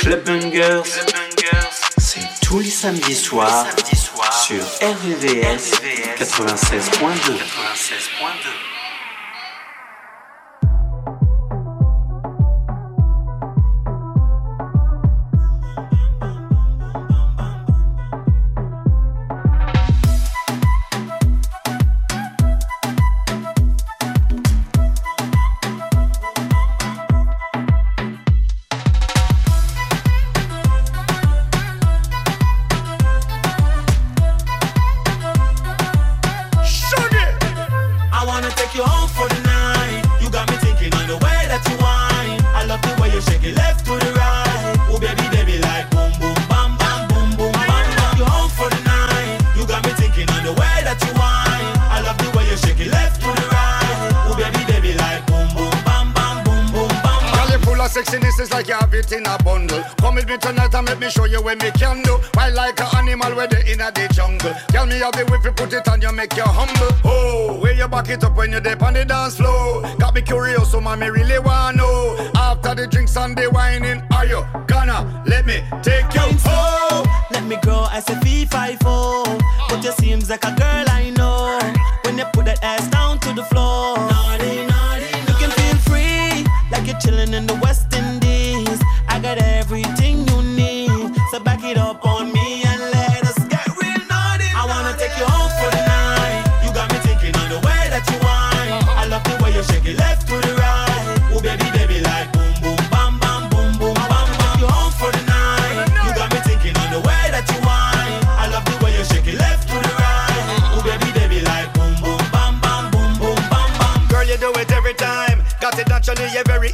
Club 0.00 0.24
Bungers, 0.24 0.82
c'est 1.98 2.20
tous 2.42 2.60
les 2.60 2.70
samedis 2.70 3.14
soirs 3.14 3.66
sur 4.46 4.62
RVVS 4.82 5.72
96.2. 6.18 7.38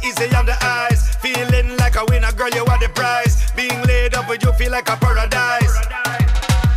easy 0.07 0.33
on 0.35 0.45
the 0.45 0.57
eyes. 0.63 1.15
Feeling 1.21 1.75
like 1.77 1.95
a 1.95 2.05
winner, 2.09 2.31
girl, 2.31 2.49
you 2.49 2.65
are 2.65 2.79
the 2.79 2.89
prize. 2.89 3.51
Being 3.51 3.81
laid 3.83 4.15
up 4.15 4.29
with 4.29 4.43
you 4.43 4.53
feel 4.53 4.71
like 4.71 4.89
a 4.89 4.97
paradise. 4.97 5.75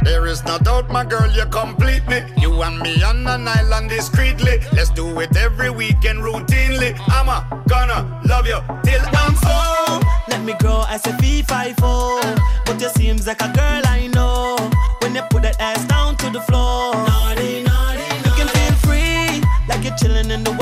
There 0.03 0.27
is 0.27 0.45
no 0.45 0.59
doubt, 0.59 0.89
my 0.91 1.05
girl, 1.05 1.30
you 1.30 1.46
complete 1.46 2.07
me. 2.08 2.23
You 2.39 2.63
and 2.63 2.79
me 2.80 3.02
on 3.02 3.27
an 3.27 3.46
island 3.46 3.91
discreetly. 3.91 4.61
Let's 4.73 4.91
do 4.91 5.20
it 5.20 5.36
every 5.36 5.70
weekend 5.70 6.20
routinely. 6.20 6.98
I'm 7.08 7.29
a 7.29 7.39
gonna 7.68 8.01
love 8.24 8.46
you 8.46 8.61
till 8.85 9.02
I'm 9.23 9.35
old. 9.57 10.05
Let 10.29 10.42
me 10.42 10.55
grow 10.58 10.85
as 10.89 11.07
a 11.07 11.12
V54, 11.20 12.41
But 12.67 12.80
you 12.80 12.89
seems 12.91 13.27
like 13.27 13.42
a 13.42 13.52
girl 13.52 13.83
I 13.85 14.08
know. 14.14 14.57
When 15.02 15.14
you 15.14 15.23
put 15.30 15.42
that 15.42 15.61
ass 15.61 15.85
down 15.86 16.17
to 16.17 16.30
the 16.30 16.41
floor. 16.41 16.95
Naughty, 16.95 17.62
naughty, 17.62 18.01
naughty. 18.01 18.29
You 18.29 18.33
can 18.39 18.48
feel 18.57 18.74
free, 18.86 19.42
like 19.68 19.85
you're 19.85 19.97
chilling 19.97 20.30
in 20.30 20.42
the 20.42 20.52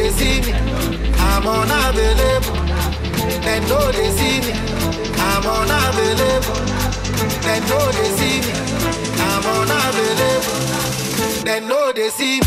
they 0.00 0.10
see 0.12 0.40
me. 0.40 0.52
I'm 1.18 1.46
unavailable. 1.46 2.56
They 3.44 3.60
know 3.68 3.92
they 3.92 4.10
see 4.18 4.40
me. 4.40 4.52
I'm 5.28 5.44
unavailable. 5.58 6.60
They 7.44 7.60
know 7.68 7.84
they 7.96 8.08
see 8.18 8.40
me. 8.46 8.52
I'm 9.28 9.44
unavailable. 9.58 10.56
They 11.44 11.60
know 11.60 11.92
they 11.92 12.08
see 12.08 12.40
me. 12.40 12.46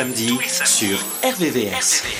Samedi 0.00 0.38
sur 0.64 0.98
RVVS. 1.22 2.19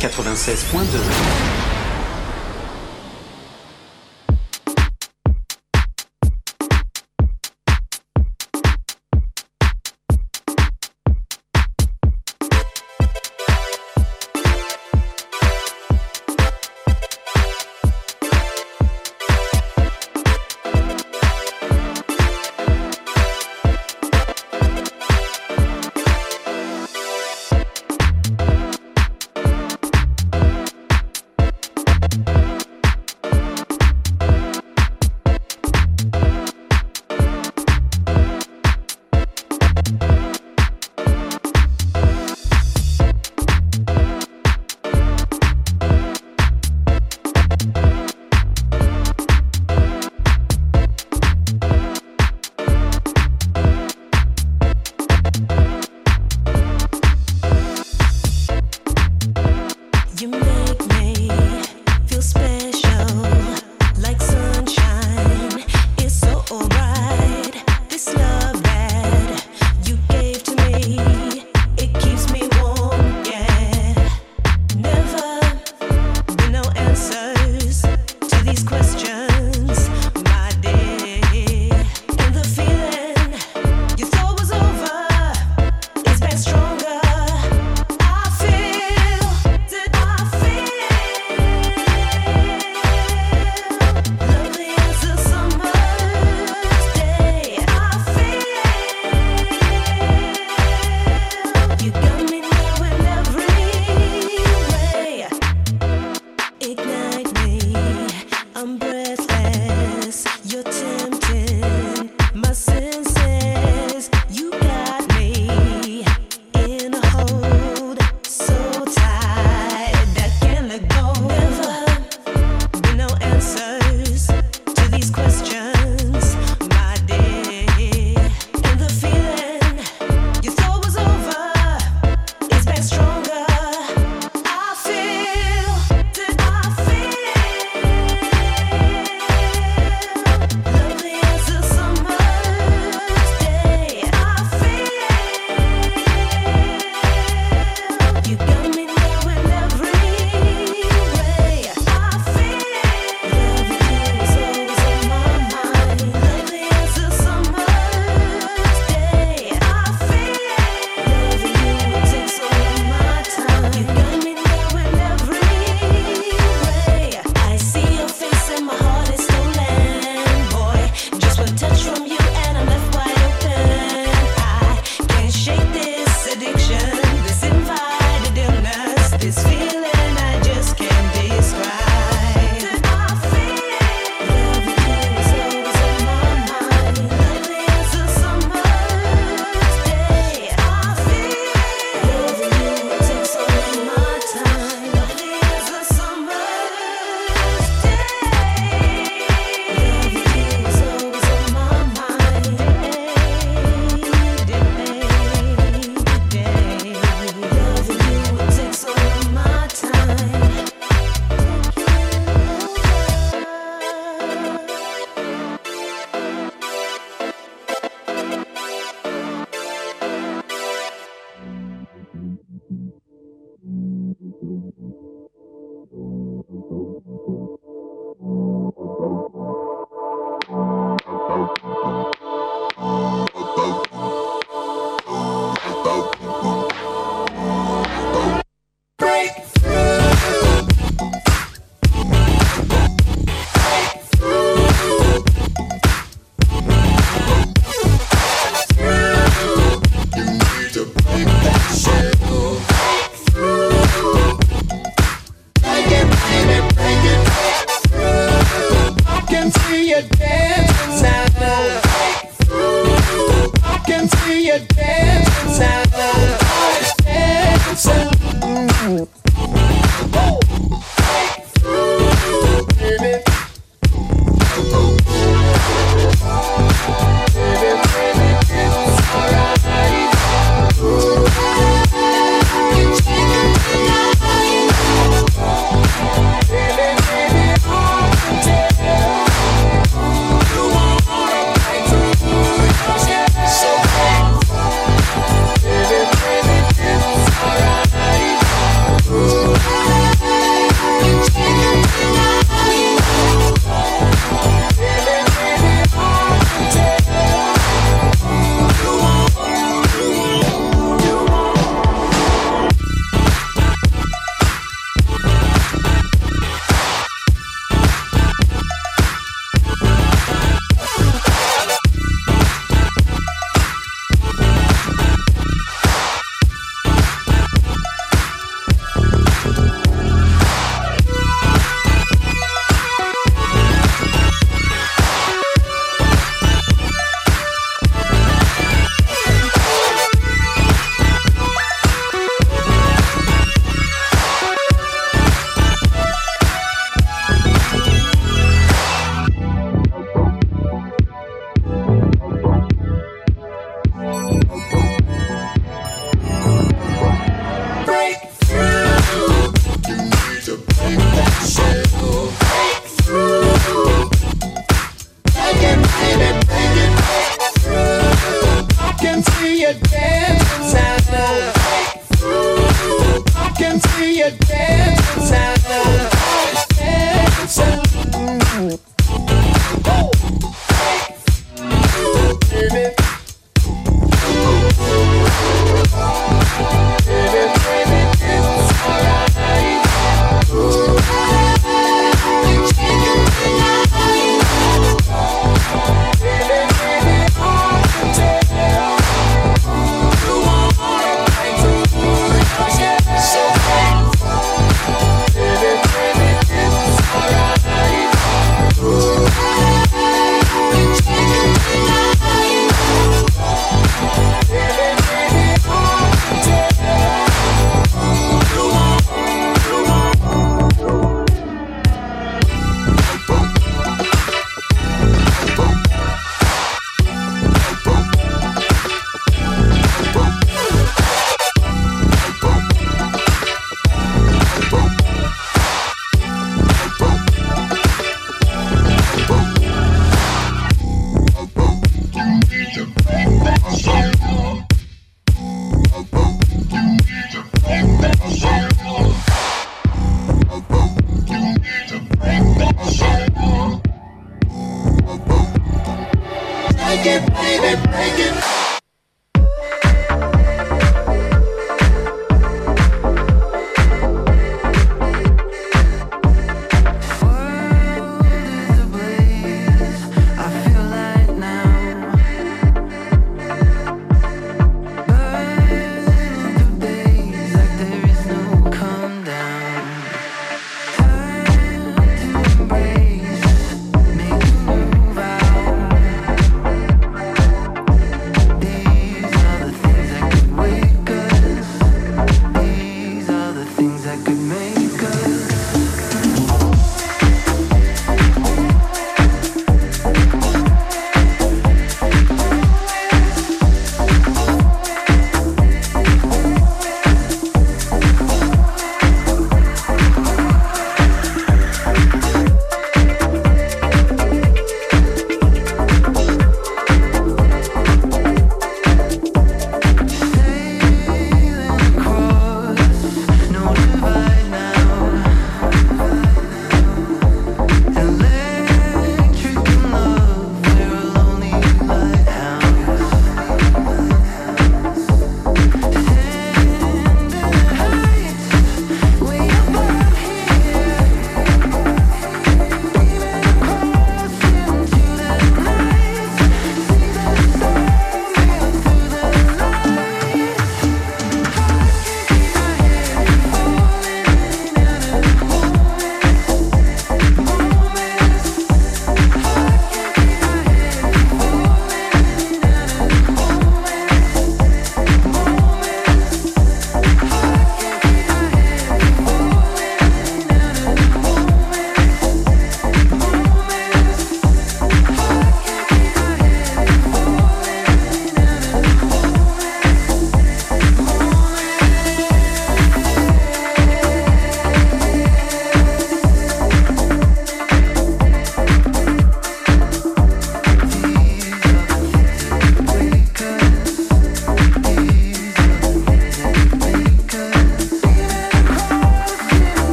96.2. 0.00 1.49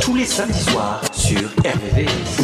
Tous 0.00 0.14
les 0.14 0.24
samedis 0.24 0.64
soirs 0.64 1.02
sur 1.12 1.40
RVVS. 1.64 2.43